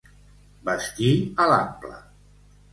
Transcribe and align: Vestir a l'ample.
Vestir 0.69 1.13
a 1.45 1.47
l'ample. 1.53 1.95